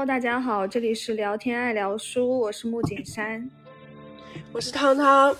[0.00, 3.46] Hello，大家好，这里是聊天爱聊书，我是木景山，
[4.50, 5.36] 我是汤汤。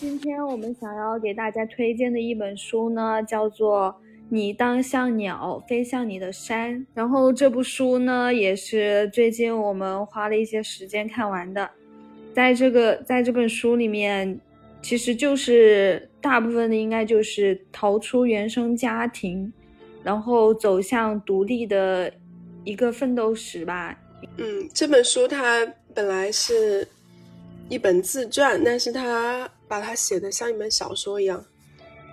[0.00, 3.92] 今天我们想要给大家推荐的一本书呢，叫做
[4.28, 6.80] 《你当像鸟飞向你的山》。
[6.92, 11.70] 然后这部书呢，也是最近我们花了一些时间看完的。
[12.34, 14.40] 在这个在这本书里面，
[14.82, 19.52] 其实就是大部分的应该就是逃出原生家庭，
[20.02, 22.12] 然后走向独立的。
[22.64, 23.98] 一个奋斗史吧。
[24.36, 26.86] 嗯，这本书它本来是
[27.68, 31.44] 一本自传，但是他把它写的像一本小说一样。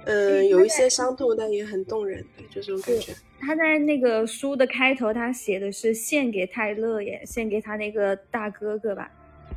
[0.06, 3.12] 嗯，有一些伤痛，但也很动人，就这种感觉。
[3.40, 9.12] 他在那个书的开头，他写的是献给泰勒耶，献给他那个大哥哥吧。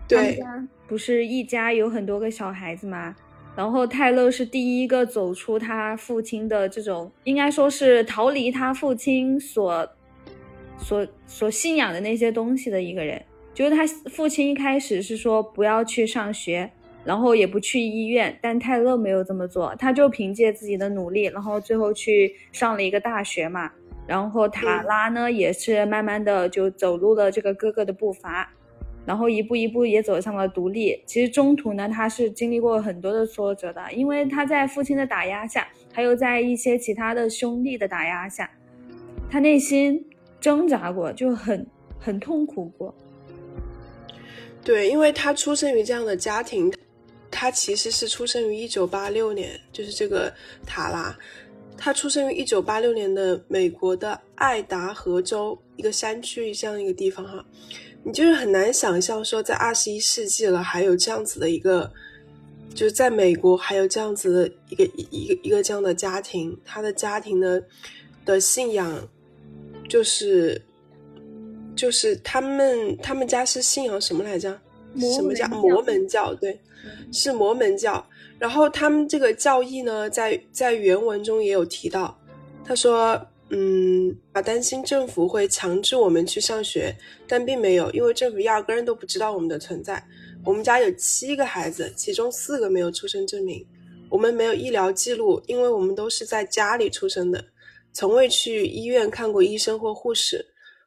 [0.09, 0.39] 对，
[0.87, 3.15] 不是一家有很多个小孩子吗？
[3.55, 9.87] 然后泰勒是第一个走出他父亲的这种，应该说是逃离他父亲所。
[10.79, 13.21] 所所信仰的那些东西的一个人，
[13.53, 16.71] 就是他父亲一开始是说不要去上学，
[17.05, 23.71] 然后也不去医院，但泰勒没有这么做，他就凭借自己的努力，然后最后去上了一个大学嘛。
[24.07, 28.51] 然后塔拉呢，也是慢慢的就走入了这个哥哥的步伐，
[29.05, 31.03] 然后一步一步也走向了独立。
[31.05, 38.51] 其实中途呢，他是经历过很多的挫折的，因为他在父亲的打压下，还有在一些其他的兄弟的打压下，
[39.31, 40.08] 他内心。
[40.41, 41.67] 挣扎过，就很
[41.99, 42.95] 很痛苦过。
[44.65, 46.71] 对，因为他出生于这样的家庭，
[47.31, 50.33] 他其实是出生于一九八六年，就是这个
[50.67, 51.17] 塔拉，
[51.77, 57.43] 他出生于一九八六年的美国的爱达荷州一个山区这样一个地方哈，
[58.03, 61.91] 你就是很难想象说在二十一世纪了还有这样子的一个，
[62.75, 67.61] 就是在美国还有这样子的一个一个一个这样的家庭，他的家庭呢
[68.27, 69.09] 的信仰。
[69.89, 70.61] 就是，
[71.75, 74.61] 就是他们他们家是信仰什么来着？
[75.15, 76.35] 什么叫摩门教？
[76.35, 76.59] 对，
[77.13, 78.05] 是摩门教。
[78.39, 82.19] 然后他们这个教义呢，在在原文中也有提到，
[82.65, 86.95] 他说：“嗯，啊，担心政府会强制我们去上学，
[87.27, 90.03] 但并没有，因为政府压根都不知道我们的存在。
[90.45, 93.65] 我们家有七个孩子，其中四个没有出生证明。
[94.09, 97.45] 我们没有医疗记录，因为我们都是在家里出生的。”
[97.93, 100.45] 从未去医院看过医生或护士，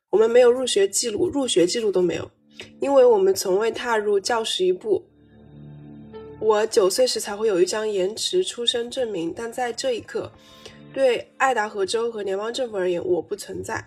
[0.09, 2.31] 我们没有入学记录，入学记录都没有，
[2.79, 5.05] 因为我们从未踏入教室一步。
[6.39, 10.31] 我九岁时才会有一张延迟出生证明，但在这一刻，
[10.91, 13.83] 对爱达荷州和联邦政府而言，我不存在。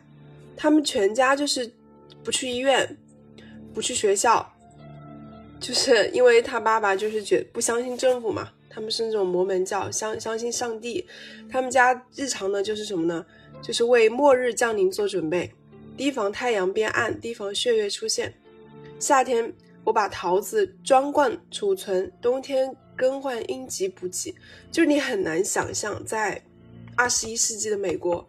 [0.57, 1.69] 他们全家就是
[2.23, 2.97] 不去医院，
[3.75, 4.49] 不去学校，
[5.59, 8.49] 就是因为他爸爸就是觉不相信政府嘛。
[8.75, 11.07] 他们是那种摩门教，相相信上帝。
[11.49, 13.25] 他们家日常呢就是什么呢？
[13.63, 15.49] 就是为末日降临做准备，
[15.97, 18.35] 提防太阳变暗，提防血月出现。
[18.99, 19.53] 夏天
[19.85, 24.35] 我把桃子装罐储存，冬天更换应急补给。
[24.73, 26.43] 就你很难想象，在
[26.97, 28.29] 二十一世纪的美国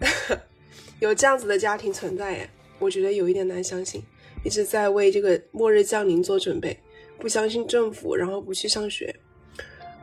[1.00, 4.02] 有这样子的家庭存在耶，我觉得有一点难相信。
[4.44, 6.78] 一直在为这个末日降临做准备，
[7.18, 9.14] 不相信政府，然后不去上学。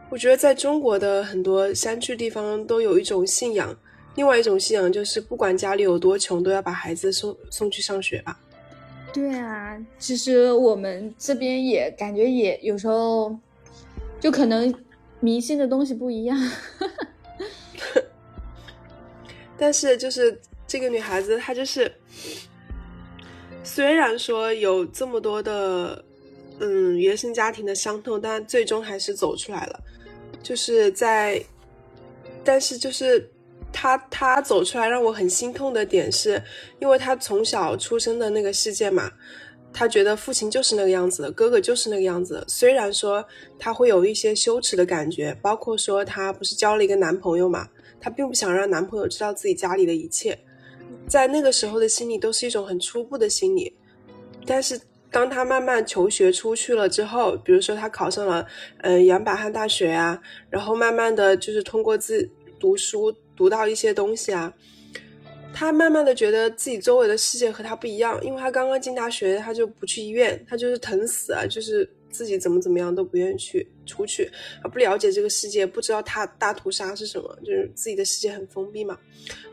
[0.10, 3.78] 我觉得在中国的很多山区地方都有一种信仰，
[4.16, 8.40] 另外一种信仰就是不管家里有多穷，都要把孩子送送去上学吧。
[9.14, 13.38] 对啊，其实我们这边也感觉也有时候，
[14.20, 14.74] 就可能
[15.20, 16.38] 迷信的东西不一样。
[19.58, 21.92] 但是就是这个女孩子，她就是
[23.64, 26.04] 虽然说有这么多的
[26.60, 29.80] 嗯原生家庭的伤痛，但最终还是走出来了。
[30.48, 31.44] 就是在，
[32.42, 33.30] 但是就是
[33.74, 36.42] 他他走出来让我很心痛的点是，
[36.80, 39.12] 因为他从小出生的那个世界嘛，
[39.74, 42.42] 他觉得父亲就是那个样子的，哥哥就是那个样子。
[42.48, 43.22] 虽然说
[43.60, 47.68] 他会有一些羞耻的感觉，包括说他不是交了一个男朋友嘛，
[48.00, 50.40] 他并不想让男朋友知道自己家里的一切，
[51.10, 53.76] 在那个时候的心理都是一种很初步的心理，
[54.46, 54.80] 但是。
[55.10, 58.46] 当他慢慢求学出去了之后，比如说他考上了，
[58.82, 64.54] 嗯，杨百翰大学啊，然后慢慢的就是通过自读书读到一些东西啊，
[65.54, 74.30] 他慢慢的觉得自己周围的世界和他不一样，因为他刚刚进大学，他就不去医院，他就是疼死啊，就是自己怎么怎么样都不愿意去出去，
[74.62, 78.98] 他不了解这个世界，不知道他大屠杀是什么，就是自己的世界很封闭嘛。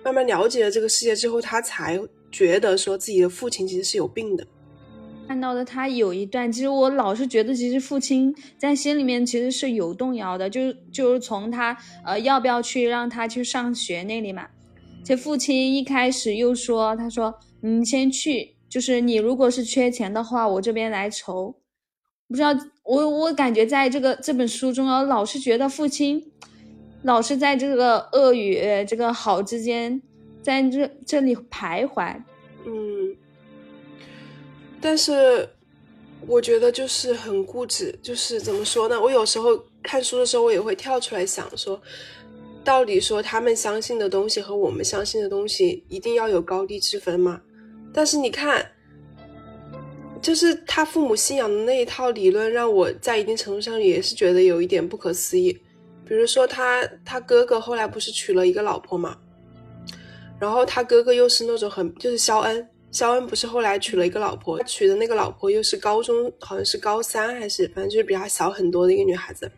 [0.02, 2.00] 慢慢了解了这个世界之后，他才
[2.32, 4.44] 觉得说自己的父亲其实是有病的。
[5.26, 14.46] 看到的他有一段，其实我老是觉得，其实父亲在心里面其实是有动摇的，就是就是从他呃要不要去让他去上学那里嘛。
[15.04, 21.56] 这父亲一开始又说，他说你先去，就是你如果是缺钱的话，我这边来筹。
[22.26, 26.32] 不知道我我感觉在这个这本书中啊，老是觉得父亲
[27.02, 30.00] 老是在这个恶与这个好之间，
[30.42, 32.16] 在这这里徘徊。
[32.66, 33.14] 嗯，
[34.84, 35.48] 但是
[36.26, 39.00] 我觉得就是很固执，就是怎么说呢？
[39.00, 41.80] 我有时候看书的时候，我也会跳出来想说，
[42.62, 47.40] 到底说他们相信的东西和我们相信的东西一定要有高低之分吗？
[47.94, 48.70] 但是你看。
[50.22, 55.52] 就是他父母信仰的那一套理论，让我在一定程度上也是觉得有一点不可思议。
[56.06, 59.18] 比如说，他他哥哥后来不是娶了一个老婆嘛，
[60.40, 69.50] 然后他哥哥又是那种很就是肖恩，肖恩不是后来娶了一个老婆，娶的那个老婆又是高中好像是高三还是反正就是比他小很多的一个女孩子。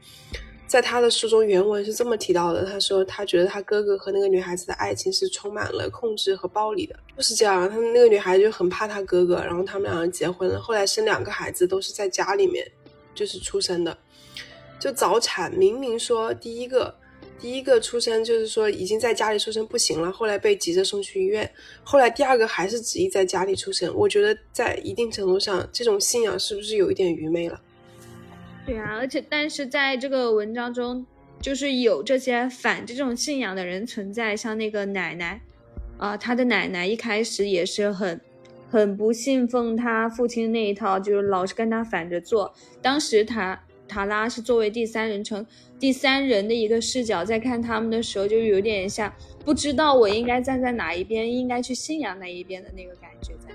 [0.67, 7.71] 在他的书中，原文是这么提到的：他说，他觉得他哥哥和那个女孩子的爱情是充满了控制和暴力的，就是这样。
[7.71, 12.67] 他那个女孩就很怕他哥哥，然后他们两个结婚了，后来生两个孩子都是在家里面
[13.15, 13.97] 就是出生的，
[14.81, 15.53] 就早产。
[15.53, 16.93] 明明说第一个
[17.38, 21.49] 第一个出生就是说已经在家里出生不行了，后来被急着送去医院，
[21.85, 23.93] 后来第二个还是执意在家里出生。
[23.94, 27.61] 我觉得在一定程度上，这种信仰是不是有一点愚昧了？
[28.65, 31.06] 对啊，而且但是在这个文章中，
[31.41, 35.41] 就是有这些反这种信仰的人存在，像那个奶奶，
[35.99, 38.21] 啊，他的奶奶一开始也是很，
[38.69, 42.53] 很不信奉他父亲那一套，就是老是跟他反着做。
[42.83, 45.47] 当时塔塔拉是作为第三人称、
[45.78, 49.12] 第三人的一个视角在看他们的时候，就有点像
[49.44, 53.55] 不知道我应该站在哪一边，应该去信仰哪一边的那个感觉在。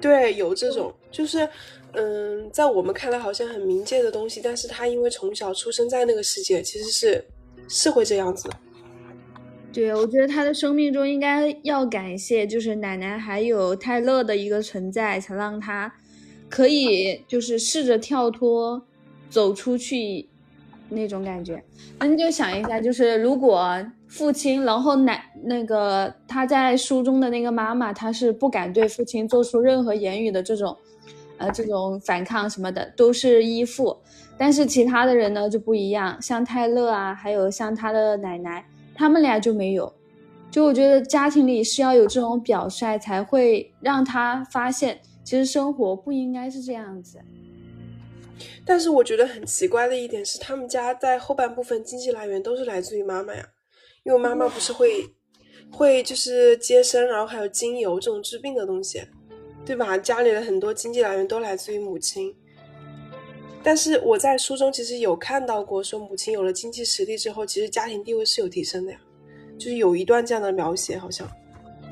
[0.00, 1.48] 对，有这种就是。
[1.92, 7.24] 嗯，在我们看来好像很冥界的东西，但是他因为从小出生在那个世界，其实是
[7.66, 8.56] 是会这样子的。
[9.72, 15.92] 对，我觉得他的生命中应该要感谢，就是奶奶还有泰勒的一个存在，才让他
[16.48, 18.80] 可以就是试着跳脱，
[19.28, 20.28] 走出去
[20.90, 21.62] 那种感觉。
[21.98, 23.66] 那你就想一下，就是如果
[24.06, 30.76] 父亲，然后奶那个他在书中的那个妈妈，她是不敢对父亲做出任何言语的这种。
[31.38, 33.96] 呃，这种反抗什么的都是依附，
[34.36, 38.62] 但是其他的人呢就不一样，像泰勒啊，还有像他的奶奶，
[38.94, 39.90] 他们俩就没有。
[40.50, 47.18] 就我觉得家庭里是要有这种表率，才会让他发现，其实生活不应该是这样子。
[48.66, 53.46] 但是我觉得很奇怪的一点是，他们家在后半部分经济来源都是来自于妈妈呀，
[54.04, 55.06] 因为妈妈不是会
[55.70, 59.02] 会就是接生，然后还有精油这种治病的东西。
[59.62, 59.96] 对吧？
[59.96, 62.34] 家里的很多经济来源都来自于母亲，
[63.62, 68.98] 但是我在书中其实有看到过，说母亲有了经济实力之后，其实家庭地位是有提升的呀，
[69.58, 71.30] 就是有一段这样的描写，好像。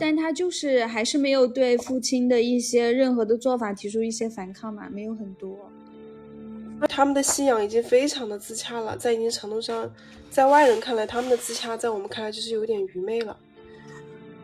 [0.01, 5.71] 但他就是还是没有对父亲的一些任何的做法提出一些反抗嘛，没有很多。
[6.81, 9.91] 那他们的信仰已经非常的自洽了，在一定程度上，
[10.31, 13.37] 在外人看来，他们的自洽在我们看来就是有点愚昧了。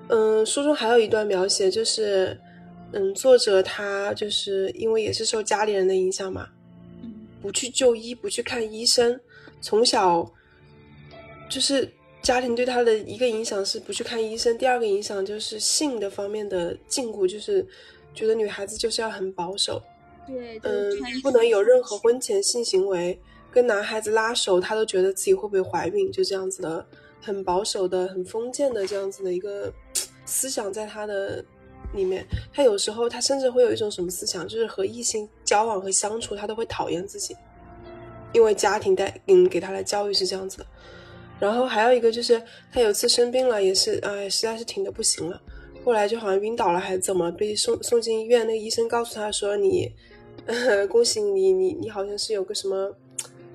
[0.08, 2.38] 嗯，书中还有一段描写就是。
[2.96, 6.48] 嗯，作者他就是因为也是受家里人的影响嘛，
[7.42, 9.18] 不去就医，不去看医生，
[9.60, 10.24] 从小
[11.50, 11.90] 就是
[12.22, 17.66] 家庭对他的一个影响是不去看医生，第二个影响就是性的方面的禁锢，就是
[18.14, 19.82] 觉得女孩子就是要很保守，
[20.26, 20.90] 对，嗯，
[21.22, 23.18] 不能有任何婚前性行为，
[23.50, 26.86] 跟男孩子拉手，他都觉得自己会不会怀孕，就这样子的，
[27.20, 29.72] 很保守的、很封建的这样子的一个
[30.24, 31.44] 思想在他的。
[31.94, 37.36] 里面，他有时候他甚至会有一种什么思想，就是和异性交往和相处，他都会讨厌自己，
[38.32, 40.66] 因为家庭带嗯给他的教育是这样子的。
[41.38, 45.40] 然后还有一个就是，他有次生病了，也是哎，实在是挺的不行了，
[45.84, 49.88] 后来就好像晕倒了还是怎么，被送送进医院，那个医生告诉他说：“你，
[50.88, 52.94] 恭喜你，你你好像是有个什么，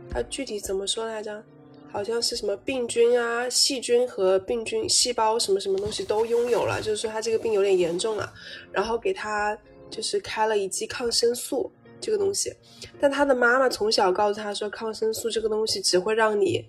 [0.09, 1.43] 他具体怎么说来着？”
[1.91, 8.31] 好像是什么病菌啊、细菌和病菌细胞什么什么东西都拥有了，就是说他这个病有点严重了，
[8.71, 9.57] 然后给他
[9.89, 12.53] 就是开了一剂抗生素这个东西，
[13.01, 16.63] 但他的妈妈从小告诉他说，抗生素这个东西只会让你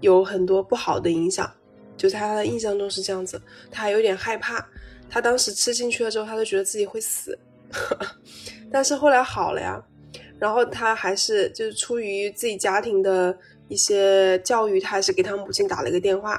[0.00, 1.52] 有很多不好的影响，
[1.98, 3.38] 就在他的印象中是这样子，
[3.70, 4.66] 他还有点害怕，
[5.10, 7.38] 他当时吃进去了之后，他就觉得自己会死，
[8.72, 9.80] 但是后来好了呀，
[10.38, 13.38] 然后他还是就是出于自己家庭的。
[13.68, 16.36] 一些教育，他还是给他母亲打了一个电话，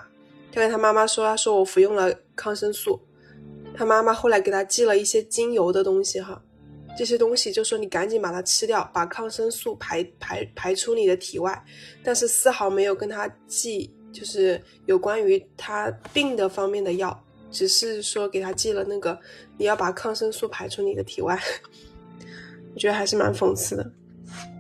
[0.52, 3.00] 他跟他妈妈说：“他说我服用了抗生素。”
[3.75, 6.40] 他妈妈后来给他寄了一些精油的东西，哈，
[6.96, 11.60] 这些东西就说你赶紧把它吃掉，把抗生素排排排出你的体外，
[12.04, 19.20] 但是丝毫没有跟他寄就是有关于他病的方面的药，只是说给他寄了那个
[19.58, 21.42] 你要把抗生素排出你的体外，
[22.74, 23.92] 我觉得还是蛮讽刺的。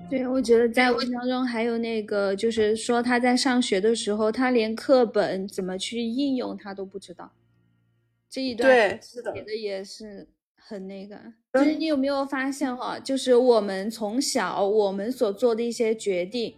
[0.09, 7.31] 对，我觉得在文章中还有那个，就是说他在上学的时候，他连课本怎么去应用他都不知道。
[8.29, 11.15] 这一段写的也是很那个。
[11.53, 16.53] 其实你有没有发现哈，就是我们从小我们所做的一些决定，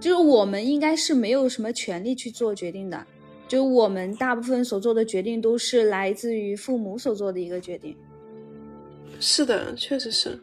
[0.00, 3.06] 就是我们应该是没有什么权利去做决定的，
[3.46, 7.96] 就我们大部分所做的决定都是来自于父母所做的一个决定。
[9.20, 10.36] 是的，确实是。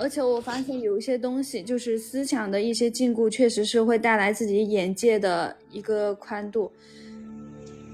[0.00, 6.72] 而且我发现有一些东西，就是思想的一些禁锢，确实是会带来自己眼界的一个宽度。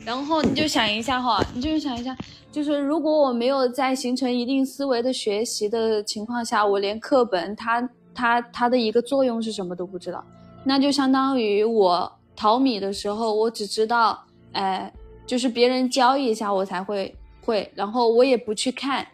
[0.04, 2.16] 然后你就想一下哈，你就想一下，
[2.52, 10.24] 就是如果我没有在形成一定思维的学习的情况下，我连课本它它它的一个作用是什么都不知道，
[10.62, 14.92] 那就相当于我淘米的时候，我只知道，哎，
[15.26, 17.12] 就是别人教一下我才会
[17.44, 19.04] 会，然后我也不去看，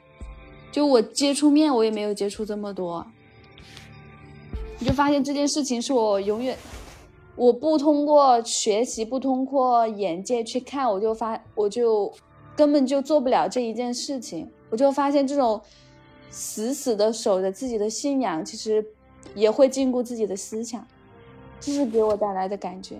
[0.72, 3.06] 就我接触面我也没有接触这么多，
[4.78, 6.56] 你就发现这件事情是我永远。
[7.36, 12.12] 我不通过学习，不通过眼界去看，我就发，我就
[12.56, 14.50] 根本就做不了这一件事情。
[14.70, 15.60] 我就发现这种
[16.30, 18.84] 死死的守着自己的信仰，其实
[19.34, 20.86] 也会禁锢自己的思想，
[21.60, 22.96] 这是给我带来的感觉。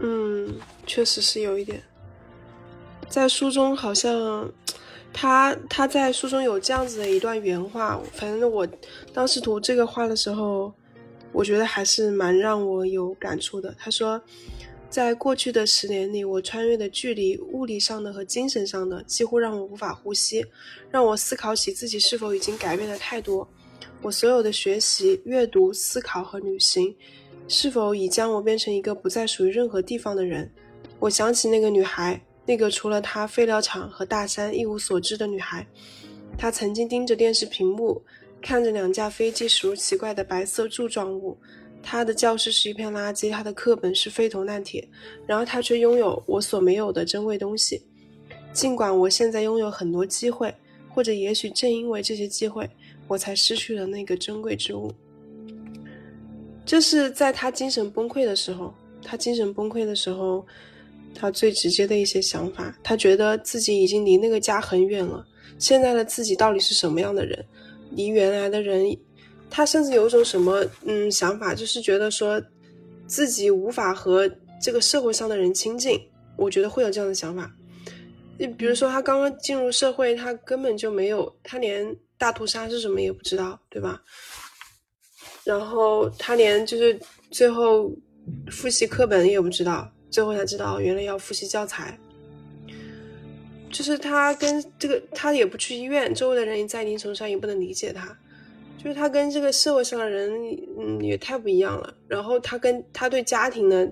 [0.00, 1.82] 嗯，确实是有一点。
[3.08, 4.50] 在书中好像
[5.16, 8.68] 他他在书中有这样子的一段原话，反正我
[9.12, 10.70] 当时读这个话的时候。
[11.32, 13.74] 我觉得还是蛮让我有感触的。
[13.78, 14.18] 他说，
[14.88, 20.46] 在过去的十年里，我穿越的距离，物理上的和精神上的，几乎让我无法呼吸，
[20.90, 23.46] 让我思考起自己是否已经改变了太多。
[24.00, 26.96] 我所有的学习、阅读、思考和旅行，
[27.48, 30.50] 是否已将我变成一个不再属于任何地方的人？
[31.00, 35.66] 我想起那个女孩，那个除了她废料厂和大山一无所知的女孩。
[36.38, 38.00] 她曾经盯着电视屏幕。
[38.42, 41.36] 看着两架飞机驶入奇怪的白色柱状物，
[41.82, 44.86] 他的教室是一片垃圾，他的课本是废铜烂铁，
[45.26, 47.82] 然而他却拥有我所没有的珍贵东西。
[48.52, 50.54] 尽管我现在拥有很多机会，
[50.88, 52.70] 或者也许正因为这些机会，
[53.08, 54.92] 我才失去了那个珍贵之物。
[56.64, 58.72] 这是在他精神崩溃的时候，
[59.02, 60.46] 他精神崩溃的时候，
[61.16, 62.76] 他最直接的一些想法。
[62.84, 65.26] 他觉得自己已经离那个家很远了。
[65.58, 67.44] 现在的自己到底是什么样的人？
[67.90, 68.84] 离原来的人，
[69.48, 72.42] 他甚至有一种什么嗯想法，就是觉得说
[73.06, 74.30] 自己无法和
[74.60, 75.98] 这个社会上的人亲近。
[76.36, 77.50] 我觉得会有这样的想法。
[78.38, 84.02] 你比如说，他刚刚进入社会，他根本就没有，他连大屠杀是什么也不知道，对吧？
[85.44, 87.90] 然后他连就是最后
[88.50, 91.98] 复习课本也不知道，最后才知道原来要复习教材。
[93.70, 98.16] 就是他跟这个，他也不去医院，周围的人在一定程度上也不能理解他。
[98.78, 100.30] 就是他跟这个社会上的人，
[100.78, 101.92] 嗯，也太不一样了。
[102.06, 103.90] 然后他跟他对家庭的，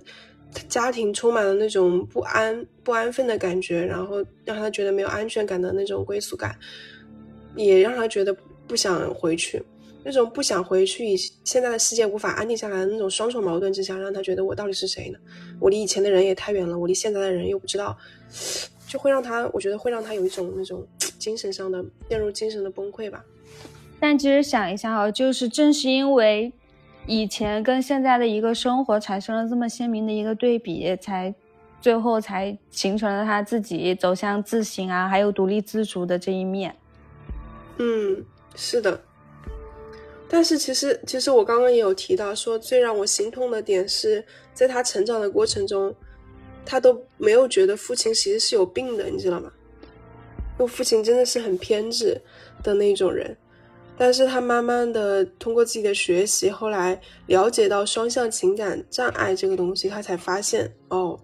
[0.68, 6.56] 家庭充满了那种不安、不安分的感觉，然后让他觉得没有安全感的那种归属感，
[7.56, 8.34] 也让他觉得
[8.68, 9.60] 不想回去。
[10.04, 15.18] 那种不想回去，以现在的世界无法安定下来的那种双重矛盾之下，让他觉得我到底是谁呢？
[15.58, 17.96] 我离以前的人也太远了，我离现在的人又不知道。
[18.86, 20.86] 就会让他，我觉得会让他有一种那种
[21.18, 23.24] 精神上的陷入精神的崩溃吧。
[23.98, 26.52] 但其实想一下啊，就是正是因为
[27.06, 31.34] 以前跟现在的一个生活产生了这么鲜明的一个对比，才
[31.80, 36.76] 最后才形成了他自己走向自省啊，还有独立自主的这一面。
[37.78, 39.00] 嗯，是的。
[40.34, 45.94] 但是其实，其实我刚刚也有提到说，最让我心痛的点是在他成长的过程中。
[46.66, 49.52] 他都没有觉得父亲其实是有病的，你知道吗？
[50.58, 52.20] 因为父亲真的是很偏执
[52.64, 53.36] 的那种人，
[53.96, 61.16] 但是他慢慢的通过自己的学习，后来了解到双向情感障碍这个东西，他才发现哦，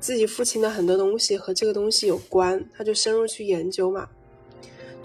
[0.00, 4.08] 自己父亲的很多东西和这个东西有关，他就深入去研究嘛。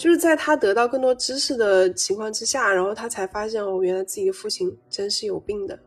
[0.02, 5.78] 就是在他得到更多知识的情况之下，然后他才发现哦，原来自己的父亲真是有病的。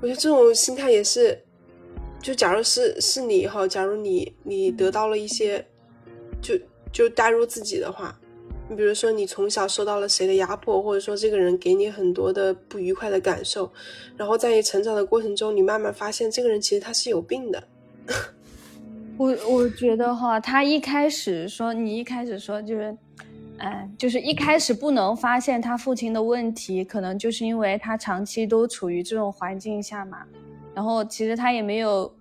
[0.00, 1.36] 我觉得这种心态也是。
[2.22, 5.66] 就假如是是你哈，假如你你得到了一些，
[6.40, 6.54] 就
[6.92, 8.16] 就代入自己的话，
[8.70, 13.68] 你比如说你从小受到了谁的压迫，或者说这个人给你很多的不愉快的感受，
[14.16, 17.60] 然后在你成长的过程中，你慢慢发现这个人其实他是有病的。
[19.16, 22.96] 我我觉得哈，他一开始说你一开始说就是，
[23.58, 30.18] 哎，就是一开始不能发现他父亲的问题，可能就是因为他长期都处于这种环境下嘛。
[30.74, 32.12] 然后其实他也没有，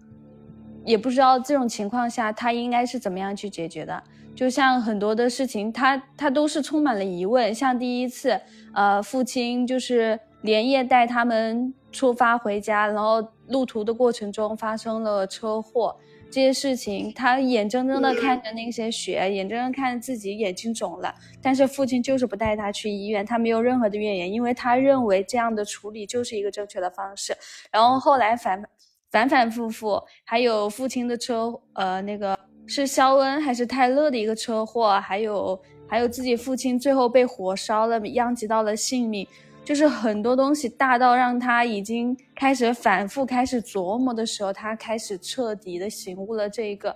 [0.85, 4.03] 也不知道这种情况下他应该是怎么样去解决的。
[4.35, 7.53] 就像很多的事情，他他都是充满了疑问。
[7.53, 8.39] 像第一次，
[8.73, 15.95] 呃，父亲就是连夜带他们出发回家，然后路途的过程中发生了车祸，
[16.33, 27.37] 这些事情，他眼睁睁的看着那些血，眼睁睁看着自己眼睛肿了，但是父亲就是不带他去医院，他没有任何的怨言，因为他认为这样的处理就是一个正确的方式。
[27.71, 28.63] 然后后来反
[29.11, 32.37] 反反复复，还有父亲的车，呃，那个。
[32.65, 39.27] 是肖恩还是泰勒的一个车祸，还有还有自己父亲最后被火烧了，殃及到了性命，
[39.63, 46.49] 就是很多东西大到让他已经开始反复开始琢磨的时候，他开始彻底的醒悟了。
[46.49, 46.95] 这一个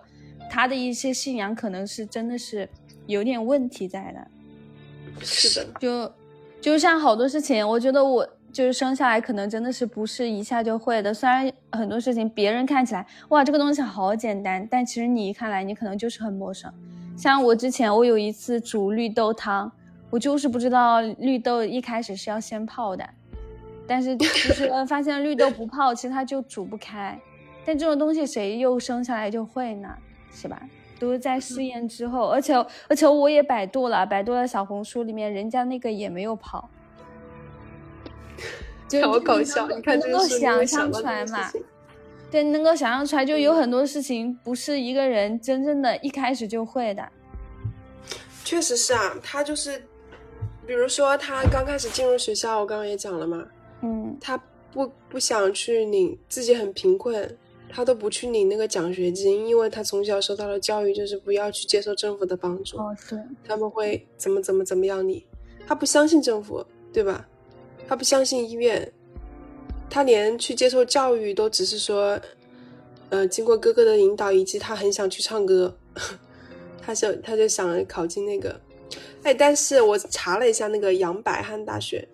[0.50, 2.68] 他的一些信仰可能是真的是
[3.06, 4.28] 有点问题在的。
[5.22, 6.12] 是的，就
[6.60, 8.28] 就像好多事情，我觉得我。
[8.50, 16.74] 就是生下来可能真的是不是一下就会的，虽然很多事情别人看起来哇这个东西好简单，但其实你一看来你可能就是很陌生。
[17.16, 19.72] 像我之前我有一次煮绿豆汤，
[20.10, 23.08] 我就是不知道绿豆一开始是要先泡的，
[23.86, 27.20] 但是就是 发现绿豆不泡其实它就煮不开。
[27.66, 29.90] 但这种东西谁又生下来就会呢？
[30.32, 30.62] 是吧？
[31.00, 32.56] 都是在试验之后，而且
[32.88, 36.70] 而且我也百度了，百度了小红书里面人家那个也没有泡。
[39.04, 39.68] 好搞笑！
[39.68, 41.52] 你看，能够想象出来嘛？
[42.32, 47.08] 对，能够想象出来，就有很多事情不是一个人真正的一开始就会的。
[48.46, 49.84] 确实是啊，他就是，
[50.68, 53.48] 比如说他刚开始进入学校，我刚刚也讲了嘛，
[53.82, 54.38] 嗯，他
[54.74, 57.36] 不不想去领，自己很贫困，
[57.70, 65.26] 他都不去领那个奖学金，因为他从小受到的教育就是不要去接受政府的帮助，哦，对，他们会怎么怎么怎么样你，
[65.66, 67.26] 他不相信政府，对吧？
[67.88, 68.92] 他不相信医院，
[69.90, 72.20] 他连去接受教育都只是说，
[73.10, 75.74] 呃，经过哥哥的引导，以及他很想去唱歌，
[76.84, 78.60] 他就他就想考进那个，
[79.24, 82.08] 哎，但是我查了一下那个杨百翰大学，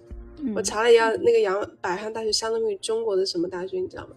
[0.56, 4.16] 我查了一下那个杨百翰大学相当于中国的什么大学，你知道吗？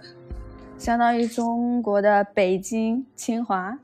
[0.79, 3.79] 相当于中国的北京清华？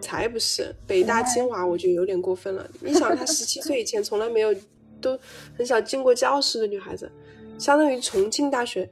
[0.00, 2.68] 才不是，北大清华我觉得有点过分了。
[2.80, 4.54] 你想，她十七岁以前从来没有。
[5.00, 5.16] 都
[5.56, 7.08] 很少进过教室的女孩子，
[7.56, 8.90] 相当于重庆大学，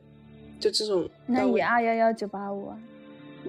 [0.61, 1.11] 就这种。
[1.27, 2.79] 那也二幺幺九八五啊，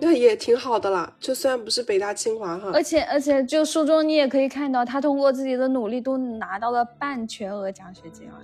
[0.02, 1.12] 那也挺好的啦。
[1.20, 8.36] 就虽然不是北大清华哈，而且而且就书中你也可以看到，他通过自己的努力都拿到了半全额奖学金啊。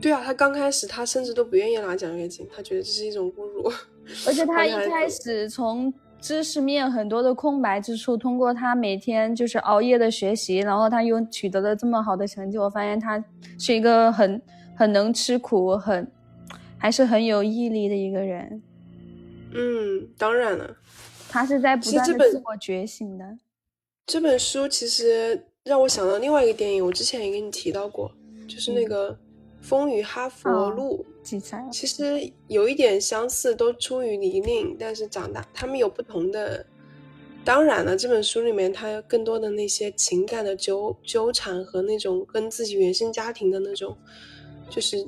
[0.00, 3.72] 对啊，他刚开始他甚至都不愿意拿奖学金，他觉得这是一种侮辱。
[4.26, 5.92] 而且 他一开始从。
[6.20, 12.58] 知识面很多的空白之处，通过他每天就是熬夜的学习，然后他又取得了这么好的成绩。
[12.58, 13.22] 我发现他
[13.56, 14.42] 是一个很
[14.76, 16.10] 很能吃苦、很
[16.76, 18.60] 还是很有毅力的一个人。
[19.52, 20.76] 嗯，当然了，
[21.28, 23.38] 他是在不断的自我觉醒的。
[24.06, 28.12] 这本书其实让我想到另外一个电影，我之前也跟你提到过，
[28.48, 29.18] 就是那个。
[29.60, 31.04] 风雨哈佛路，
[31.70, 36.64] 其实有一点相似，都出于泥泞，但是长大他们有不同的。
[37.44, 43.98] 当然了，这本书里面它更多的那些情感的纠纠缠和那种跟自己原生家庭的那种，
[44.70, 45.04] 就是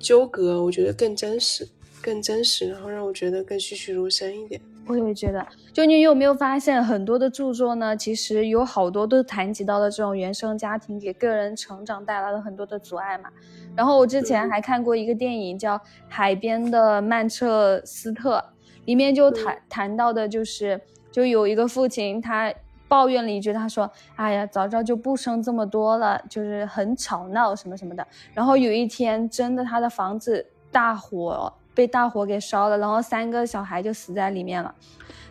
[0.00, 1.66] 纠葛，我觉得更真实，
[2.02, 4.60] 更真实，然后让我觉得更栩栩如生一点。
[4.88, 7.96] 我也觉得，就你有没有发现很多的著作呢？
[7.96, 13.30] 其实有好多都谈及到了这种原生家庭给个人成长带来了很多的阻碍嘛。
[13.76, 18.38] 然后我之前还看过一个电影叫《海边的曼彻斯特》，
[18.86, 20.80] 里面就谈谈到的就是，
[21.12, 22.52] 就有一个父亲他
[22.88, 31.52] 抱怨了一句，他说：“哎呀，早知道就不生这么多了，就是很吵闹什么什么的。”然后有一天真的他的房子大火。
[31.74, 34.74] 被大火给烧了，然后三个小孩就死在里面了。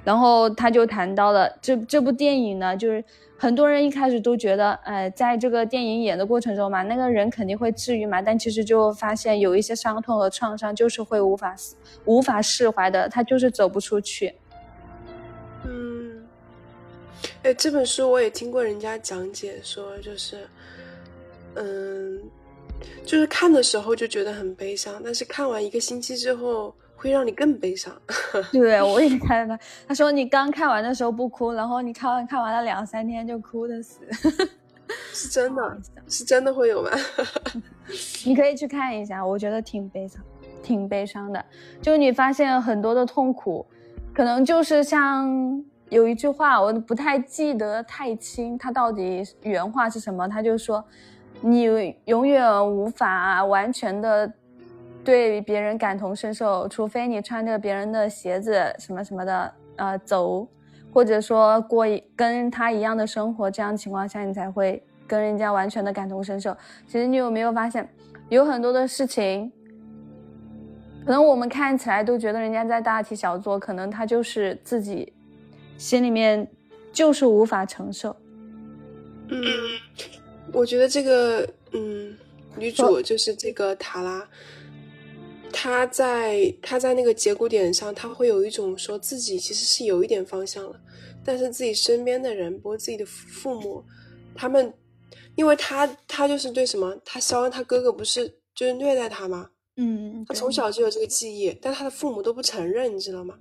[0.03, 3.03] 然后他就谈到了这这部电影呢，就是
[3.37, 11.55] 很多人一开始都觉得，呃，在这个电影演的过程中嘛，那个人肯定会治愈嘛，但其实就发现有一些伤痛和创伤就是会无法
[12.05, 14.33] 无法释怀的，他就是走不出去。
[15.65, 16.25] 嗯，
[17.43, 20.47] 哎，这本书我也听过人家讲解说，就是，
[21.53, 22.19] 嗯。
[23.05, 27.93] 就是看的时候就觉得很悲伤，但是看完一个星期之后会让你更悲伤。
[28.53, 29.57] 对，我也看了。
[29.87, 33.99] 他说你刚看完的时候不哭，然后你看完看完了两三天就哭的死。
[35.13, 36.89] 是真的，是真的会有吗？
[38.25, 40.21] 你可以去看一下，我觉得挺悲伤，
[40.61, 41.43] 挺悲伤的。
[41.81, 43.65] 就你发现很多的痛苦，
[44.13, 50.27] 可能就是像有一句话，我不太记得太清，他到底原话是什么？
[50.27, 50.83] 他就说。
[51.41, 54.31] 你永远无法完全的
[55.03, 60.47] 对别人感同身受，除非你穿着别人的鞋子什么什么的，呃走，
[60.93, 66.55] 或者说过跟他一样的生活，这样情况下你才会跟人家完全的感同身受。
[66.85, 67.89] 其实你有没有发现，
[68.29, 69.51] 有很多的事情，
[71.03, 75.11] 可能我们看起来都觉得人家在大题小做，可能他就是自己
[75.77, 76.47] 心里面
[76.93, 78.15] 就是无法承受。
[79.33, 79.41] 嗯，
[80.53, 82.17] 我觉得这个，嗯，
[82.57, 84.27] 女主就是这个塔拉，
[85.51, 90.79] 她在她在那个节骨点上，她会有一种说自己其实是有一点方向了，
[91.23, 93.83] 但是自己身边的人，包括自己的父母，
[94.35, 94.73] 他们，
[95.35, 99.49] 因为她她就是对什么，她肖恩她哥哥不是就是虐待她吗？
[99.77, 103.35] 嗯，她从小就有这个记忆，但她的父母都不承认，你知道吗？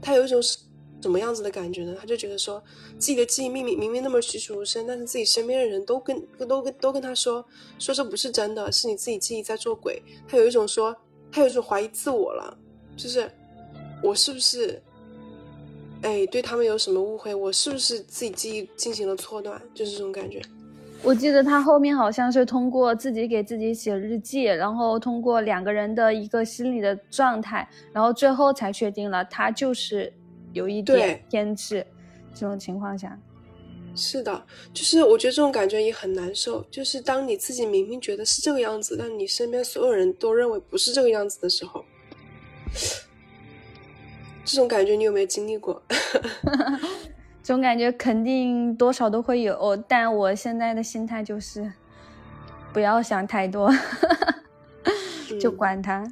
[0.00, 0.40] 她有一种
[1.00, 1.94] 什么样子的感觉呢？
[1.98, 2.60] 他就觉得说，
[2.98, 7.44] 自己的记忆明明明明那么栩栩如生，但是自己身边的人都跟都跟都跟他说
[7.78, 10.02] 说这不是真的，是你自己记忆在做鬼。
[10.26, 10.96] 他有一种说，
[11.30, 12.58] 他有一种怀疑自我了，
[12.96, 13.30] 就是
[14.02, 14.82] 我是不是，
[16.02, 17.32] 哎，对他们有什么误会？
[17.32, 19.60] 我是不是自己记忆进行了错乱？
[19.72, 20.42] 就是这种感觉。
[21.04, 30.12] 我记得他后面好像是通过自己给自己写日记，然后通过两个人的一个心理的状态，然后最后才确定了他就是。
[30.52, 31.86] 有一点偏执，
[32.34, 33.18] 这种情况下，
[33.94, 36.64] 是的，就是我觉得这种感觉也很难受。
[36.70, 41.84] 就是当你自己明明觉得是这个样子，但你身边所有人都认为不是这个样子的时候，
[44.44, 45.82] 这种感觉你有没有经历过？
[47.42, 51.72] 这种感觉肯定多少都会有，但我现在的心态就是
[52.72, 53.72] 不要想太多，
[55.40, 56.04] 就管他。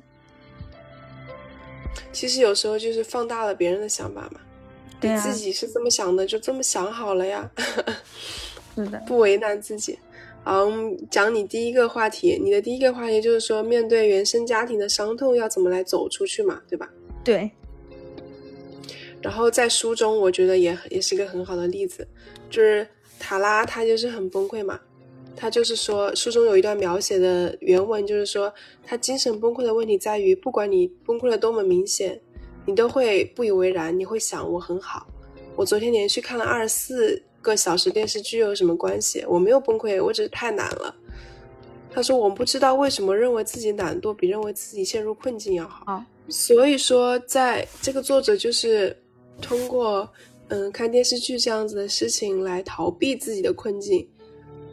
[2.17, 4.41] 其实有时候就是放大了别人的想法嘛，
[5.03, 7.51] 你自己是这么想的，就这么想好了呀。
[8.75, 9.99] 是的，不为难自己。
[10.43, 10.67] 好，
[11.11, 16.89] 讲你第一个话题，你的第一个话题就是说，面对原生家庭的伤痛，要怎么来走出去嘛，对吧？
[17.23, 17.51] 对。
[19.21, 22.09] 然后在书中，我觉得也也是一个很好的例子，
[22.49, 24.81] 就是塔拉她就是很崩溃嘛。
[25.37, 32.19] 他就是说，书中有一段描写的原文，就是说他精神崩溃的问题在于，不管你崩溃的多么明显，
[32.65, 35.07] 你都会不以为然，你会想我很好。
[35.55, 39.25] 我昨天连续看了二十四个小时电视剧有什么关系？
[39.29, 40.95] 我没有崩溃，我只是太难了。
[41.93, 46.03] 他说我们不知道为什么认为自己懒惰比认为自己陷入困境要好。
[46.29, 48.97] 所以说，在这个作者就是
[49.41, 50.09] 通过
[50.49, 54.07] 嗯看电视剧这样子的事情来逃避自己的困境。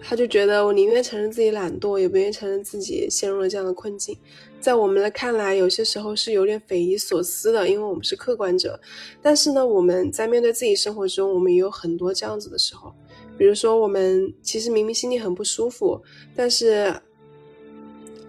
[0.05, 4.17] 他就觉得我宁愿承认自己懒惰，也不愿意承认自己陷入了这样的困境。
[4.59, 8.79] 在我们的看来，有些时候是有点匪夷所思的，因为我们是客观者。
[9.21, 12.93] 但是呢，我们在面对自己生活中，我们也有很多这样子的时候。
[13.37, 15.99] 比如说，我们其实明明心里很不舒服，
[16.35, 16.93] 但是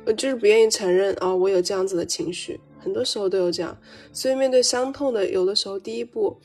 [0.04, 2.58] 我就是不愿意承认啊，我有这样子的情绪。
[2.78, 3.76] 很多时候都有这样，
[4.12, 6.36] 所以面对伤痛的，有的时候第一步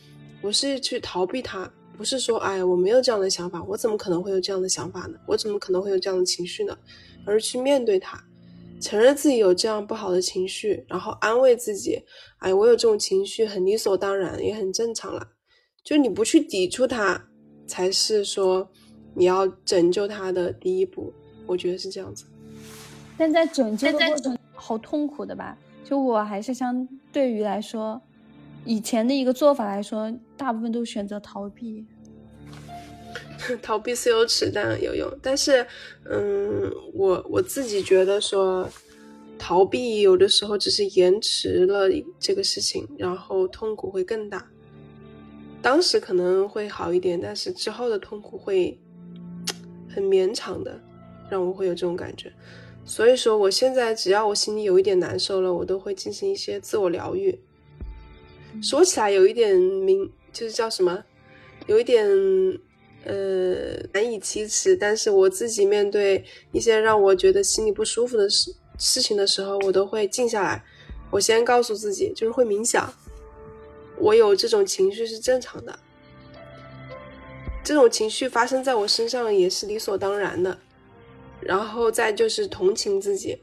[0.42, 1.72] 不是去逃避它。
[2.00, 5.20] 不是说，哎呀，我没有这样的想法，我怎么可能会有这样的想法呢？
[5.28, 6.74] 我怎么可能会有这样的情绪呢？
[7.26, 8.18] 而是去面对它，
[8.80, 12.02] 承认自己有这样不好的情绪，然后安慰自己，
[12.38, 15.28] 哎，我有这种情绪很理所当然，也很正常了。
[15.84, 17.22] 就你不去抵触它，
[17.68, 18.66] 才是说
[19.14, 21.12] 你要拯救它的第一步。
[21.46, 22.24] 我觉得是这样子。
[23.18, 25.58] 但在拯救的过程，好痛苦的吧？
[25.84, 28.02] 就我还是相对于来说。
[28.66, 31.86] 以前的一个做法来说，大部分都选择逃避。
[33.64, 35.12] 逃避是有耻，但有用。
[35.24, 35.66] 但是，
[36.06, 38.70] 嗯，我我自己觉得说，
[39.40, 44.46] 逃避有的时候只是延迟了这个事情，然后痛苦会更大。
[45.62, 48.80] 当时可能会好一点，但是之后的痛苦会
[49.90, 50.80] 很绵长的，
[51.30, 52.32] 让我会有这种感觉。
[52.86, 57.40] 所以说，我现在只要我心里有一点难受了，我都会进行一些自我疗愈。
[58.62, 61.04] 说起来有一点明，就是叫什么，
[61.68, 62.08] 有一点
[63.06, 64.76] 呃难以启齿。
[64.76, 70.64] 但是我自己面对一些让我觉得心里不舒服的事事情的时候，我都会静下来。
[71.12, 72.94] 我先告诉自己，就是会冥想。
[73.98, 75.80] 我有这种情绪是正常的，
[77.64, 80.58] 这种情绪发生在我身上也是理所当然的。
[81.42, 83.38] 然后再就是同情自己。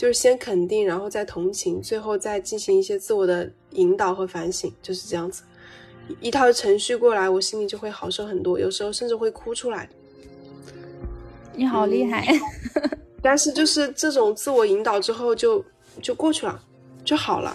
[0.00, 5.42] 就是先肯定，然后再同情，最后再进行一些自我的引导和反省，就是这样子，
[6.22, 9.86] 一套程序过来，我心里就会好受很多，有时候甚至会哭出来。
[11.52, 12.26] 你好厉害！
[13.20, 15.62] 但是就是这种自我引导之后，就
[16.00, 16.58] 就过去了，
[17.04, 17.54] 就好了。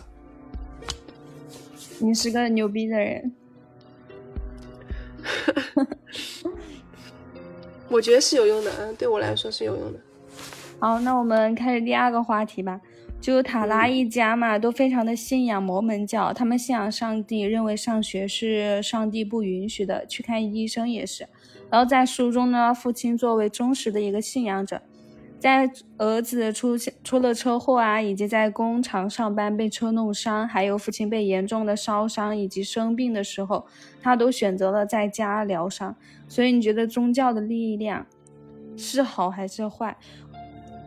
[1.97, 3.33] 你是个牛逼的人。
[7.89, 9.99] 我觉得是有用的，嗯，对我来说是有用的。
[10.79, 12.79] 好，那我们开始第二个话题吧。
[13.21, 21.27] 就塔拉一家嘛，都非常的信仰摩门教，他们信仰上帝，认为上学是上帝不允许的，去看医生也是。
[21.71, 24.79] 然后在书中呢，父亲作为忠实的一个信仰者，
[25.39, 33.65] 在儿子出现出了车祸啊，以及在工厂上班被车弄伤，还有父亲被严重的烧伤以及生病的时候，
[34.03, 35.95] 他都选择了在家疗伤。
[36.27, 38.05] 所以你觉得宗教的力量
[38.77, 39.97] 是好还是坏？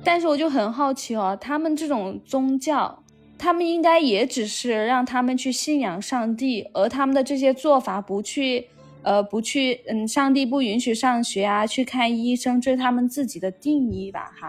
[0.09, 3.03] 但是我就很好奇哦，他们这种宗教，
[3.37, 8.69] 他们应该也只是让他们去信仰上帝，而他们的这些做法不去，
[9.03, 14.33] 呃，不去，嗯，上帝不允许上学啊，去看医生，这是他们自己的定义吧？
[14.41, 14.49] 哈，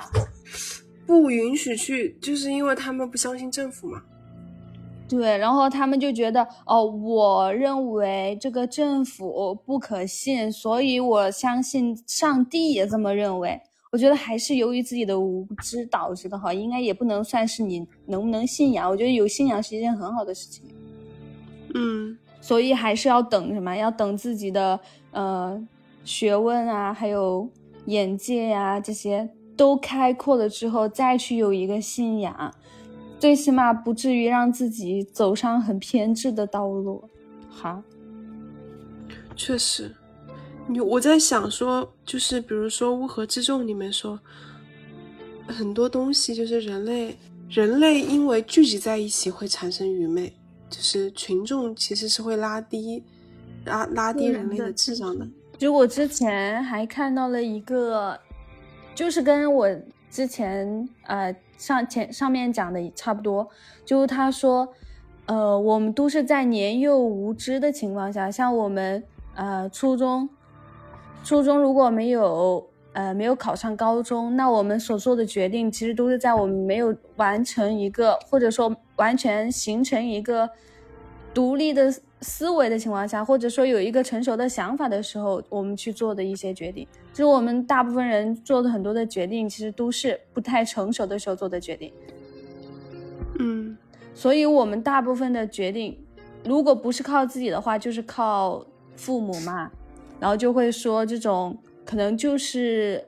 [1.06, 4.02] 不允许去，就是因为他们不相信政府嘛。
[5.10, 13.60] 对，然后他们就觉得，哦，我认为这个政府不可信，所以我相信上帝也这么认为。
[13.92, 18.88] 我觉得还是由于自己的无知导致的哈，应该也不能算是你能不能信仰。
[18.88, 20.64] 我觉得有信仰是一件很好的事情。
[21.74, 23.76] 嗯，所以还是要等什么？
[23.76, 24.80] 要等自己的
[25.12, 25.68] 呃
[26.04, 27.50] 学问啊，还有
[27.86, 32.54] 眼界呀这些都开阔了之后，再去有一个信仰，
[33.18, 37.04] 最起码不至于让自己走上很偏执的道路。
[37.50, 37.84] 哈，
[39.36, 39.96] 确实。
[40.72, 44.20] 你我在想说，就是比如说《乌合之众》里面说，
[45.48, 47.18] 很多东西就是人类，
[47.50, 50.32] 人类因为聚集在一起会产生愚昧，
[50.70, 53.04] 就是群众其实是会拉低，
[53.66, 55.28] 拉拉低人类的智商的。
[55.58, 58.16] 就我之前还看到了一个，
[58.94, 59.68] 就是跟我
[60.12, 63.50] 之前呃上前上面讲的差不多，
[63.84, 64.72] 就他说，
[65.26, 69.04] 呃，我们都是在年幼无知的情况下，像我们
[69.34, 70.30] 呃初中。
[71.30, 80.50] 初中如果没有呃没有考上高中，那我们所做的决定其实都是在我们没有完成一个或者说完全形成一个
[81.32, 86.88] 独立的思维的情况下，或者说有一个成熟的想法的时候，我们去做的一些决定。
[87.14, 91.94] 就是我们大部分人做的很多的决定，其实都是不太成熟的时候做的决定。
[93.38, 93.78] 嗯，
[94.16, 95.96] 所以我们大部分的决定，
[96.44, 98.66] 如果不是靠自己的话，就是靠
[98.96, 99.70] 父母嘛。
[100.20, 103.04] 然后就会说这种可能就是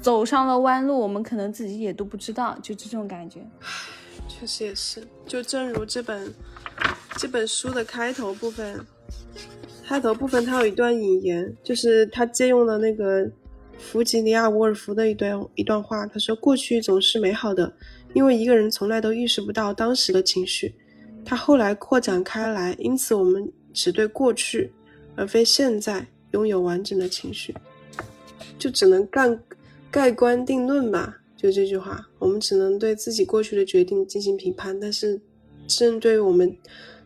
[0.00, 3.40] 走上了弯路，我们可能自己也都不知道，就这种感觉。
[4.26, 6.32] 确实也是，就正如这本
[7.16, 8.80] 这本书的开头部分，
[9.86, 13.30] 开头部分它有一段引言，就是他借用了那个
[13.78, 17.72] 弗吉尼亚·沃尔夫的一段一段话，他说：“过去总是美好的，
[18.14, 20.74] 因为一个人从来都意识不到当时的情绪，
[21.24, 24.72] 他后来扩展开来，因此我们只对过去。”
[25.16, 27.54] 而非现在拥有完整的情绪，
[28.58, 29.42] 就只能干
[29.90, 31.18] 盖棺定论吧。
[31.36, 35.20] 就这句话，我们只能对自己过去的决定进行评判，但是
[35.66, 36.56] 正对于我们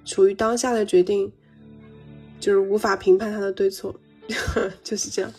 [0.05, 1.33] 处于当下的决定，
[2.39, 3.99] 就是无法评判它的对错，
[4.85, 5.33] 就是这样。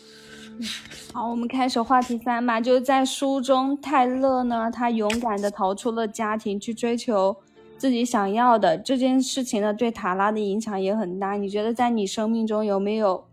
[1.14, 2.60] 好，我们开始话题三吧。
[2.60, 7.38] 就是在书中，泰勒呢，他勇敢的逃出了家庭，去追求。
[7.78, 11.34] 自己想要的这件事情呢，对塔拉的影响也很大。
[11.34, 13.24] 你觉得在你生命中有没有，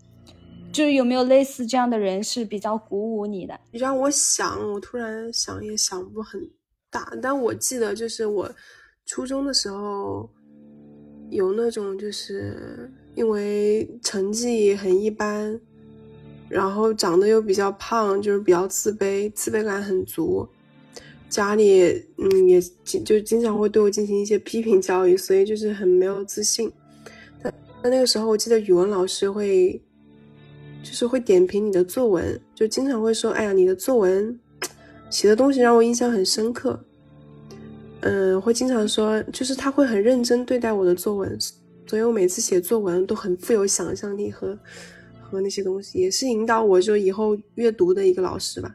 [0.71, 3.59] 就是有没有类似这样的人是比较鼓舞你的？
[3.73, 6.51] 你让我想，我突然想也想不很
[6.91, 7.13] 大。
[7.23, 8.51] 但我记得就是我
[9.07, 10.29] 初中的时候，
[11.31, 15.59] 有那种就是因为成绩很一般，
[16.49, 20.47] 然后长得又比较胖，就是比较自卑，自卑感很足。
[21.35, 21.83] 家里
[22.17, 22.61] 嗯也
[23.05, 26.71] 就经常会对我进行一些批评教育，所以就是很没有自信。
[27.43, 29.83] 那那那个时候，我记得语文老师会
[30.85, 34.39] 就是会点评你的作文，就经常会说：“哎呀，你的作文
[35.11, 36.79] 写的东西让我印象很深刻。”
[38.03, 41.37] 嗯，会经常说，就是他会很认真对待我的作文，
[41.85, 44.57] 所以我每次写作文都很富有想象力和
[45.21, 48.73] 和那些东西，也是引导我就以后阅读的一个老师吧。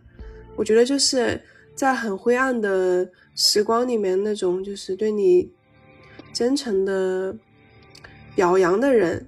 [0.57, 1.39] 我觉得就是。
[1.79, 5.49] 在很灰暗的时光里面，那种就是对你
[6.33, 7.33] 真诚的
[8.35, 9.25] 表扬的人，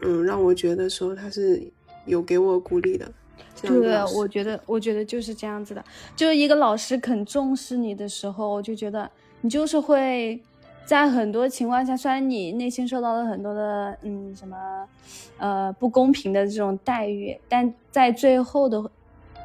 [0.00, 1.60] 嗯，让我觉得说他是
[2.06, 3.10] 有给我鼓励的。
[3.60, 3.68] 对，
[4.14, 5.84] 我觉得，我觉得就是这样子的。
[6.14, 9.10] 就是一个老师肯重视你的时候，我就觉得
[9.40, 10.40] 你就是会
[10.84, 14.56] 在很多情况下，虽然你内心受到了很多的嗯什么
[15.38, 18.88] 呃不公平的这种待遇，但在最后的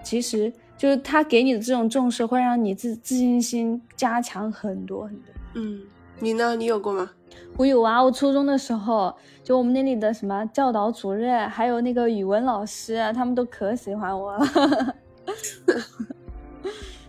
[0.04, 0.54] 其实。
[0.78, 5.34] 就是他给你的这种重视，会让你自自信心加强很多很多。
[5.54, 5.82] 嗯，
[6.20, 6.56] 你呢？
[6.56, 7.12] 你有过吗？
[7.58, 8.04] 我有啊！
[8.04, 14.46] 我初中的时候，就我们那里的什么教导主任，还有那个语文老师，他们都可喜欢我了。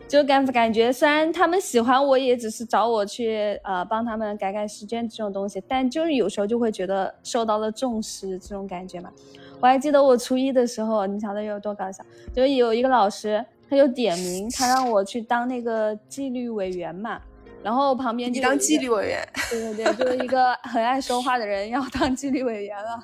[0.08, 9.10] 就感感觉虽然他们喜欢我，也只是找我去呃帮他们改改试卷这种东西，但就是有时候就会觉得受到了重视这种感觉嘛。
[9.60, 12.04] 我还记得我初一的时候，你晓得有多搞笑？
[12.32, 17.20] 就有一个老师，他就点名，他让我去当那个纪律委员嘛。
[17.62, 23.02] 然后旁边就当纪律委员，对对对，就是一个很爱说话的人要当纪律委员了。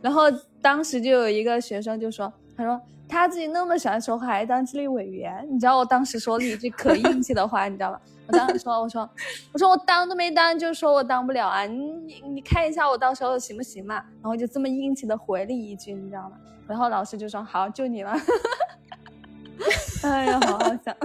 [0.00, 0.30] 然后
[0.62, 8.00] 当时就有一个学生就说：“他说他自己那么喜欢说话，还当纪律委员。”你知道我当时说了一句可硬气的话，你知道吗？
[8.28, 9.10] 我当时说：“我说
[9.52, 11.64] 我说我当都没当，就说我当不了啊！
[11.64, 16.36] 你你你看一下我到时候行不行嘛？”然后就这么硬气的回了一句，你知道吗？
[16.68, 18.14] 然后老师就说：“好，就你了。”
[20.02, 20.96] 哎呀，好好笑。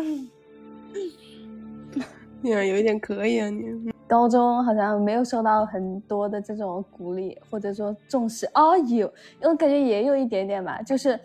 [2.41, 11.19] 你有一点可以啊，你高中好像没有受到很多的这种鼓励或者说重视哦，有，我感觉也有一点点吧，就是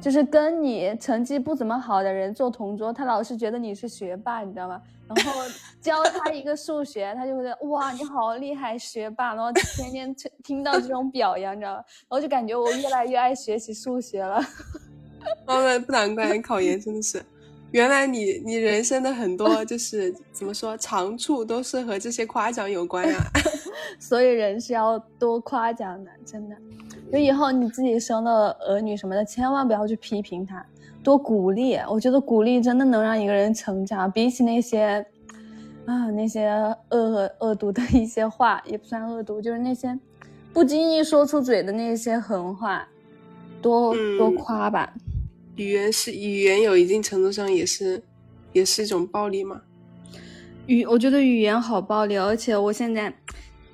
[0.00, 4.80] 就是跟你成绩不怎么好的人做同桌，他老是觉得你是学霸，你知道吗？
[5.14, 5.42] 然后
[5.82, 11.84] 教他一个数学，他就会觉得哇你好厉害，学霸，然后天天听听到这种表扬，你知道吗？
[12.08, 14.40] 然后就感觉我越来越爱学习数学了。
[15.46, 17.22] 哦，不难怪你考研真的是。
[17.70, 23.18] 原来你你人生的很多 就是怎么说长处都是和这些夸奖有关呀，
[23.98, 26.56] 所以人是要多夸奖的，真的。
[27.10, 30.64] 就以后你自己生了儿女什么的，千万不要去批评他，
[31.02, 31.76] 多鼓励。
[31.88, 35.04] 我觉得鼓励真的能让一个人成长，比起那些
[35.86, 36.48] 啊那些
[36.90, 39.98] 恶恶毒的一些话，也不算恶毒，就是那些
[40.52, 42.86] 不经意说出嘴的那些狠话，
[43.62, 44.92] 多多夸吧。
[45.56, 48.02] 语言是语言，有一定程度上也是，
[48.52, 49.60] 也是一种暴力嘛。
[50.66, 53.12] 语我觉得语言好暴力，而且我现在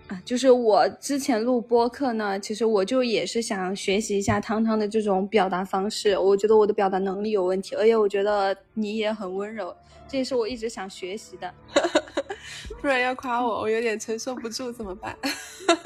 [0.08, 6.16] 啊，就是我之前录播课呢，其实我就也是想学习一下汤汤的这种表达方式。
[6.18, 9.76] 我觉得我的表达能力有问题，而且我觉得你也很温柔，
[10.08, 11.54] 这也是我一直想学习的。
[12.80, 15.16] 突然要夸我，我有点承受不住，怎么办？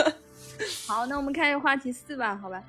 [0.87, 2.63] 好，那我们开始话题四吧，好吧。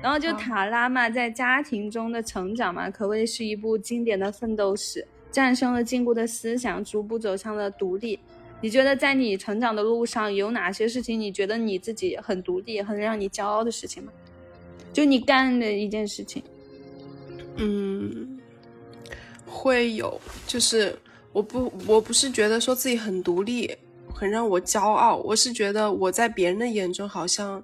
[0.00, 8.18] 然后就塔拉嘛，在家庭中的成长嘛，可谓是一部经典的奋斗史，战胜了禁锢的思想，逐步走向了独立。
[8.60, 14.12] 你觉得在你成长的路上有哪些事情，你觉得你自己很独立、很让你骄傲的事情吗？
[14.92, 16.42] 就你干的一件事情。
[17.56, 18.38] 嗯，
[19.44, 20.96] 会有，就是
[21.32, 23.76] 我不，我不是觉得说自己很独立，
[24.14, 27.60] 很让我骄傲，我是觉得我在别人的眼中好像。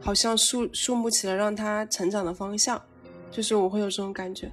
[0.00, 2.80] 好像树树木起了让他成长的方向，
[3.30, 4.50] 就是我会有这种感觉。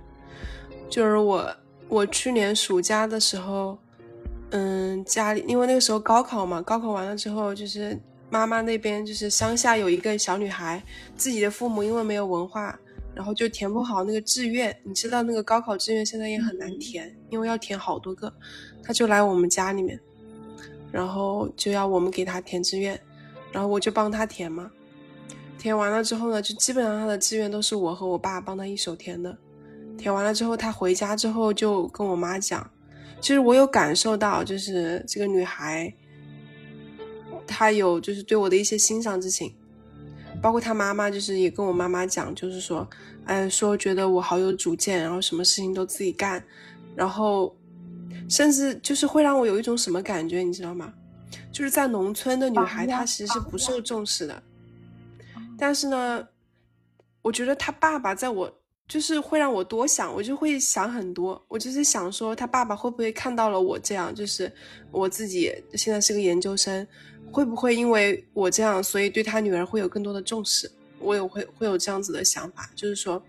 [0.89, 1.55] 就是我
[1.87, 3.77] 我去年暑假的时候，
[4.51, 10.81] 嗯，家里因为那个时候高考嘛，高考完了之后，就是妈妈那边就是乡下有一个小女孩，
[11.15, 12.77] 自己的父母因为没有文化，
[13.13, 14.75] 然后就填不好那个志愿。
[14.83, 18.31] 你知道那个高考志愿现在也很难填，因为要填好多个。
[18.83, 19.99] 她就来我们家里面，
[20.91, 22.99] 然后就要我们给她填志愿，
[23.51, 24.71] 然后我就帮她填嘛。
[25.65, 29.35] 填完了之后呢，就基本上他的志愿都是我和我爸帮他一手填的。
[29.97, 32.69] 填完了之后，他回家之后就跟我妈讲，
[33.19, 35.91] 其实我有感受到，就是这个女孩，
[37.47, 39.55] 她有就是对我的一些欣赏之情，
[40.39, 42.87] 包括她妈妈就是也跟我妈妈讲，就是说，
[43.25, 46.45] 哎，说觉得我好有主见，然后什么事情都自己干，
[46.95, 47.57] 然后
[48.29, 50.93] 甚至就是会让我有一种什么感觉，你知道吗？
[51.51, 54.43] 就是在农村的女孩，她其实是不受重视的。
[55.57, 56.27] 但是呢，
[57.21, 58.51] 我觉得他爸爸在我
[58.87, 61.43] 就是会让我多想，我就会想很多。
[61.47, 64.51] 我就是想说，他爸爸会不会看到了我这样，就是
[64.91, 66.85] 我自己现在是个研究生，
[67.31, 70.71] 会不会因为我这样，所以对他女儿会有更多的重视？
[70.99, 73.21] 我也会会有这样子的想法，就是说，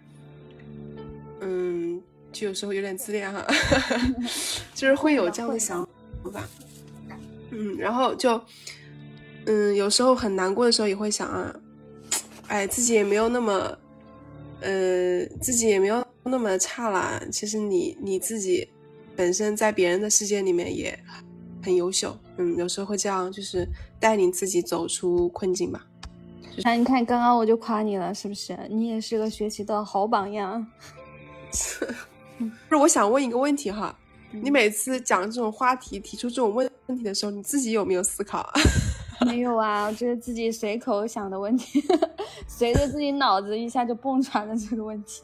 [1.41, 2.01] 嗯，
[2.33, 3.47] 就有时候有点自恋哈，
[4.75, 5.87] 就是会有这样的想
[6.33, 6.43] 法。
[7.51, 8.41] 嗯，然后就，
[9.47, 11.55] 嗯，有时候很难过的时候也会想啊。
[12.49, 13.79] 哎，自己也没有那么，
[14.61, 17.21] 呃，自己也没有那么差啦。
[17.31, 18.69] 其实你你自己
[19.15, 20.99] 本身在别人的世界里面也
[21.63, 23.67] 很优秀，嗯，有时候会这样，就是
[23.99, 25.85] 带领自己走出困境吧。
[26.63, 28.57] 那你看，刚刚我就夸你了，是不是？
[28.71, 30.67] 你也是个学习的好榜样。
[31.51, 33.99] 不是，我想问一个问题哈，
[34.31, 38.49] 你每次讲这种话题、提出这种问问题的时候，你自己有没有思考？
[39.27, 41.83] 没有啊，就是自己随口想的问题，
[42.47, 45.23] 随着自己脑子一下就蹦出来了这个问题。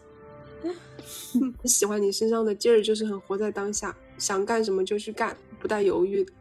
[1.64, 6.32] 喜欢你身上的劲儿，就是很活在当下，想干什么就去干，不带犹豫的，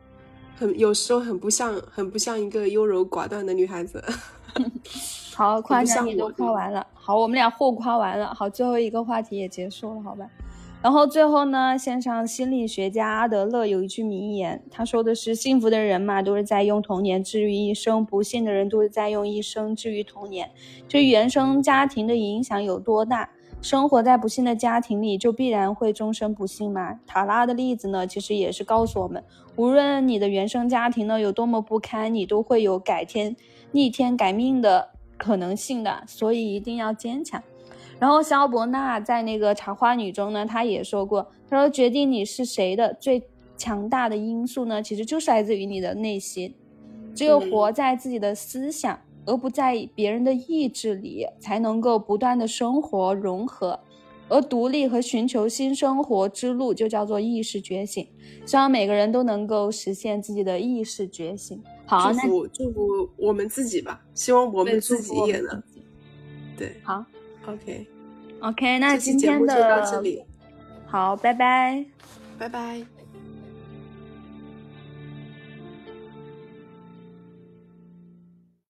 [0.57, 4.03] 很有时候很不像，很不像一个优柔寡断的女孩子。
[5.33, 10.25] 好，夸奖你都夸完了，好，我们俩互夸完了，好，最后一个话题也结束了，好吧？
[10.81, 20.49] 然后最后呢，线上心理学家阿德勒有一句名言，他说的是：幸福的人嘛，都是在用童年治愈一生；不幸的人都是在用一生治愈童年。
[20.87, 23.29] 这原生家庭的影响有多大？
[23.61, 26.99] 生活在不幸的家庭里，就必然会终身不幸吗？
[27.05, 29.23] 塔拉的例子呢，其实也是告诉我们，
[29.55, 33.35] 无论你的原生家庭呢有多么不堪，你都会有改天
[33.71, 37.43] 逆天改命的可能性的，所以一定要坚强。
[38.01, 43.21] 然后肖伯纳在那个茶花女中呢，他也说过，他说决定你是谁的最
[43.55, 46.51] 强大的因素呢，其实就是来自于你的内心，
[47.13, 53.79] 只有活在自己的思想，而不在别人的意志里，才能够不断的生活融合，
[54.29, 58.07] 而独立和寻求新生活之路就叫做意识觉醒。
[58.47, 61.61] 希望每个人都能够实现自己的意识觉醒。
[61.85, 65.61] 好，祝福祝福我们自己吧，希望我们自己也能。
[66.57, 67.05] 对，好。
[67.45, 70.23] OK，OK，那今天的这里，
[70.85, 71.85] 好，拜拜，
[72.37, 73.00] 拜拜。